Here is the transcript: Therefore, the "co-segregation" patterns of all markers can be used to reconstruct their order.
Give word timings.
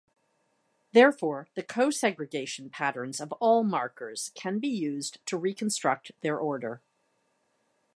Therefore, 0.93 1.47
the 1.53 1.61
"co-segregation" 1.61 2.71
patterns 2.71 3.19
of 3.21 3.31
all 3.33 3.63
markers 3.63 4.31
can 4.33 4.57
be 4.57 4.67
used 4.67 5.23
to 5.27 5.37
reconstruct 5.37 6.11
their 6.21 6.39
order. 6.39 6.81